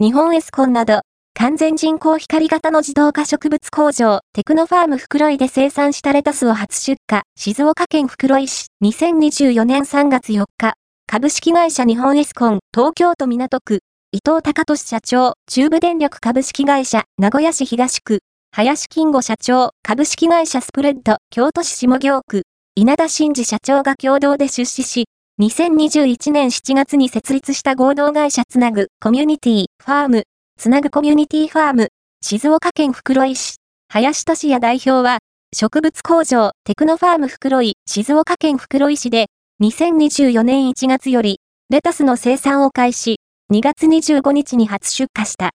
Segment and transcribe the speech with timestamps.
[0.00, 1.00] 日本エスコンなど、
[1.34, 10.74] 完全人工光型の自動化植物工場、テクノファーム袋井で生産したレタスを初出荷、静岡県袋井市、2024年3月4日、
[11.08, 13.80] 株式会社日本エスコン、東京都港区、
[14.12, 18.20] 伊藤隆俊社長、中部電力株式会社、名古屋市東区、
[18.52, 22.44] 林金吾社長、株式会社スプレッド、京都市下京区、
[22.76, 25.06] 稲田真二社長が共同で出資し、
[25.40, 30.24] 2021年7月に設立した合同会社つなぐコミュニティファーム
[30.58, 35.18] つなぐコミュニティファーム、静岡県袋井市、林俊也代表は、
[35.54, 39.26] 植物工場、テクノファーム袋井、静岡県袋井市で、
[39.62, 41.38] 2024年1月より、
[41.70, 43.20] レタスの生産を開始、
[43.52, 45.52] 2月25日に初出荷した。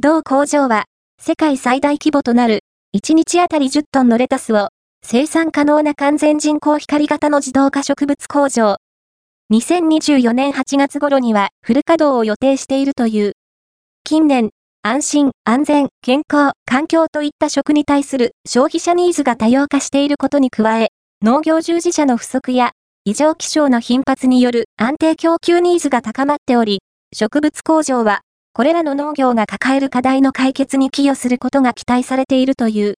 [0.00, 0.86] 同工場は、
[1.20, 2.60] 世界最大規模となる、
[2.96, 4.70] 1日あたり10トンのレタスを、
[5.04, 8.78] 生産可能な完全人工光型の自動化植物工場。
[9.52, 13.32] 2024年8月頃にはフル稼働を予定しているという。
[14.02, 14.48] 近年、
[14.80, 20.88] 安心、安全、健康、環境といった食に対する消費者ニーズが多様化していることに加え、
[21.20, 22.70] 農業従事者の不足や
[23.04, 26.80] 異常気象の頻発による安定供給ニーズが高まっており、
[27.14, 28.22] 植物工場は、
[28.54, 32.94] これらの農業が抱える課題の解決に寄与することが期待されているという。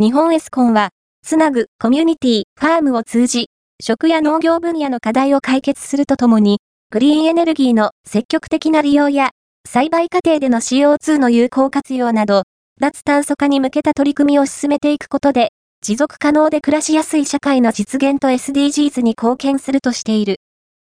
[0.00, 3.48] 日本エスコンは、つなぐコミュニティ、ファームを通じ、
[3.84, 9.32] 食や農業分野の課題を解決するとともに、グリーンエネルギーの積極的な利用や
[9.68, 12.44] 栽培過程での CO2 の有効活用など、
[12.80, 15.50] 脱炭素化に向けた取り組みを進めていくことで、
[15.82, 20.36] 持続可能で暮らしやすい社会の実現と SDGs に貢献するとしている。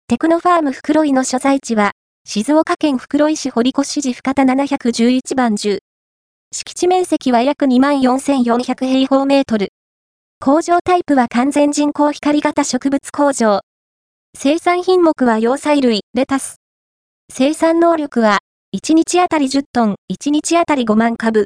[0.07, 1.93] テクノファーム袋井の所在地は、
[2.27, 5.79] 静岡県袋井市堀越市深田711番10。
[6.53, 9.71] 敷地面積は約24,400平方メートル。
[10.47, 13.63] 工場タイプは完全人工光型植物工場。
[14.37, 16.57] 生産品目は葉菜類、レタス。
[17.33, 18.41] 生産能力は
[18.77, 21.43] 1日あたり10トン、1日あたり5万株。